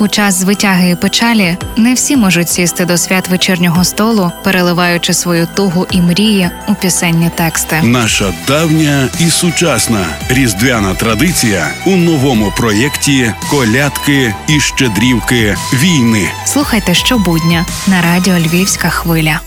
У 0.00 0.08
час 0.08 0.34
звитяги 0.34 0.90
і 0.90 0.94
печалі 0.96 1.56
не 1.76 1.94
всі 1.94 2.16
можуть 2.16 2.48
сісти 2.48 2.84
до 2.84 2.98
свят 2.98 3.28
вечірнього 3.28 3.84
столу, 3.84 4.32
переливаючи 4.44 5.14
свою 5.14 5.48
тугу 5.54 5.86
і 5.90 6.00
мрії 6.00 6.50
у 6.68 6.74
пісенні 6.74 7.30
тексти. 7.34 7.80
Наша 7.82 8.32
давня 8.48 9.08
і 9.20 9.30
сучасна 9.30 10.06
різдвяна 10.28 10.94
традиція 10.94 11.70
у 11.86 11.96
новому 11.96 12.52
проєкті 12.56 13.32
Колядки 13.50 14.34
і 14.48 14.60
щедрівки 14.60 15.56
війни. 15.72 16.30
Слухайте 16.44 16.94
щобудня 16.94 17.66
на 17.86 18.02
радіо 18.02 18.38
Львівська 18.38 18.90
хвиля. 18.90 19.40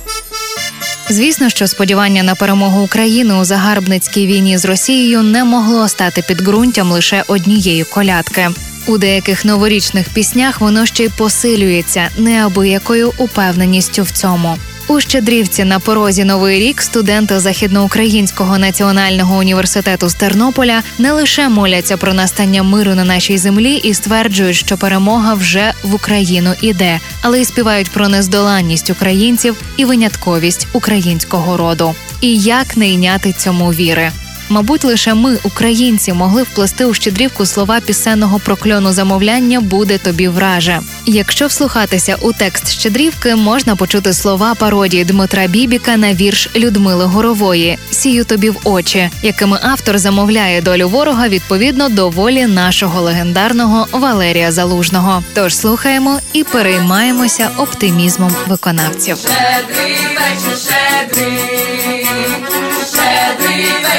Звісно, 1.10 1.50
що 1.50 1.68
сподівання 1.68 2.24
на 2.24 2.36
перемогу 2.36 2.82
України 2.82 3.34
у 3.34 3.44
загарбницькій 3.44 4.28
війні 4.28 4.58
з 4.58 4.66
Росією 4.66 5.22
не 5.22 5.44
могло 5.44 5.88
стати 5.88 6.22
підґрунтям 6.22 6.92
лише 6.92 7.24
однієї 7.28 7.84
колядки. 7.84 8.50
У 8.88 8.98
деяких 8.98 9.46
новорічних 9.46 10.10
піснях 10.10 10.62
воно 10.62 10.86
ще 10.86 11.04
й 11.04 11.10
посилюється 11.10 12.10
неабиякою 12.18 13.14
упевненістю 13.18 14.04
в 14.04 14.12
цьому. 14.12 14.58
У 14.88 15.00
Щедрівці 15.00 15.64
на 15.64 15.80
порозі 15.80 16.24
Новий 16.24 16.60
рік 16.60 16.82
студенти 16.82 17.40
Західноукраїнського 17.40 18.58
національного 18.58 19.38
університету 19.38 20.10
з 20.10 20.14
Тернополя 20.14 20.84
не 20.98 21.12
лише 21.12 21.50
моляться 21.50 21.98
про 21.98 22.14
настання 22.14 22.64
миру 22.64 22.96
на 22.96 23.04
нашій 23.04 23.38
землі 23.38 23.76
і 23.76 23.94
стверджують, 23.94 24.56
що 24.56 24.78
перемога 24.78 25.34
вже 25.34 25.74
в 25.84 25.96
Україну 25.96 26.54
іде, 26.62 27.00
але 27.22 27.42
й 27.42 27.46
співають 27.46 27.90
про 27.90 28.08
нездоланність 28.08 28.90
українців 28.90 29.56
і 29.78 29.86
винятковість 29.86 30.68
українського 30.74 31.58
роду. 31.58 31.96
І 32.22 32.38
як 32.38 32.78
не 32.78 32.90
йняти 32.90 33.34
цьому 33.34 33.74
віри. 33.74 34.12
Мабуть, 34.52 34.84
лише 34.84 35.14
ми, 35.14 35.38
українці, 35.44 36.14
могли 36.14 36.44
вплести 36.44 36.86
у 36.86 36.94
щедрівку 36.94 37.46
слова 37.46 37.80
пісенного 37.80 38.40
прокльону 38.40 38.94
замовляння 38.94 39.62
буде 39.62 39.98
тобі 39.98 40.28
враже. 40.28 40.80
Якщо 41.06 41.48
вслухатися 41.48 42.18
у 42.22 42.34
текст 42.34 42.72
щедрівки, 42.72 43.36
можна 43.36 43.76
почути 43.76 44.14
слова 44.14 44.56
пародії 44.56 45.06
Дмитра 45.06 45.48
Бібіка 45.48 45.98
на 45.98 46.14
вірш 46.14 46.50
Людмили 46.56 47.06
Горової 47.06 47.78
Сію 47.92 48.26
тобі 48.26 48.50
в 48.50 48.58
очі, 48.64 49.10
якими 49.24 49.60
автор 49.62 49.98
замовляє 49.98 50.62
долю 50.62 50.90
ворога 50.90 51.28
відповідно 51.28 51.90
до 51.90 52.10
волі 52.10 52.48
нашого 52.48 53.02
легендарного 53.02 53.88
Валерія 53.92 54.52
Залужного. 54.52 55.24
Тож 55.34 55.58
слухаємо 55.58 56.20
і 56.34 56.44
переймаємося 56.44 57.50
оптимізмом 57.58 58.36
виконавців. 58.48 59.18
Щедрий 59.18 59.96
вечір, 59.96 60.58
щедрий, 60.58 61.40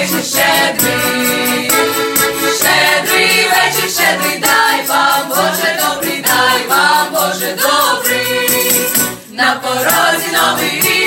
вечір, 0.03 0.25
щедрий, 0.25 1.71
щедрий 2.61 3.49
вечір, 3.49 3.91
щедрий, 3.91 4.39
дай 4.39 4.87
вам, 4.89 5.29
Боже 5.29 5.79
добрий, 5.83 6.25
дай 6.27 6.67
вам, 6.69 7.07
Боже 7.13 7.57
добрий, 7.63 8.51
на 9.31 9.61
порозі 9.63 10.29
новий 10.33 10.81
рік, 10.81 11.02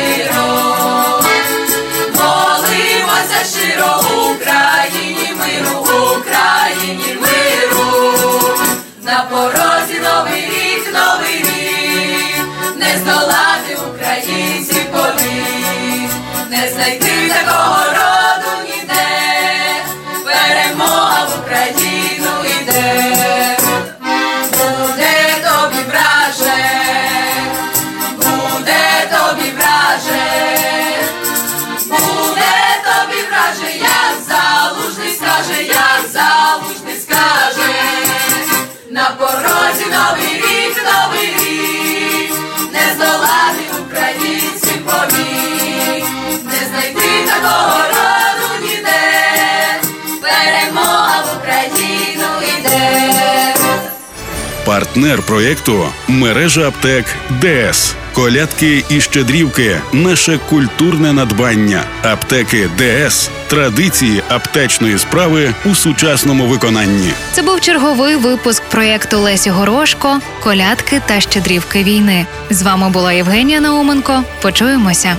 щиро, 0.00 1.20
молимося 2.14 3.44
щиро 3.58 4.00
Україні 4.30 5.34
миру, 5.38 5.86
Україні 6.18 7.18
миру, 7.20 8.12
на 9.02 9.26
порозі 9.30 10.00
новий 10.02 10.42
рік, 10.42 10.94
новий 10.94 11.38
рік, 11.38 12.44
не 12.76 12.98
здолати 12.98 13.29
Партнер 54.70 55.22
проєкту 55.22 55.84
мережа 56.08 56.68
аптек 56.68 57.04
ДС. 57.40 57.94
Колядки 58.12 58.84
і 58.88 59.00
щедрівки 59.00 59.80
наше 59.92 60.38
культурне 60.48 61.12
надбання. 61.12 61.84
Аптеки 62.02 62.68
ДС 62.78 63.30
традиції 63.48 64.22
аптечної 64.28 64.98
справи 64.98 65.54
у 65.64 65.74
сучасному 65.74 66.46
виконанні. 66.46 67.10
Це 67.32 67.42
був 67.42 67.60
черговий 67.60 68.16
випуск 68.16 68.62
проєкту 68.62 69.18
Лесі 69.18 69.50
Горошко, 69.50 70.18
колядки 70.42 71.02
та 71.06 71.20
щедрівки 71.20 71.84
війни. 71.84 72.26
З 72.50 72.62
вами 72.62 72.90
була 72.90 73.12
Євгенія 73.12 73.60
Науменко. 73.60 74.24
Почуємося. 74.42 75.16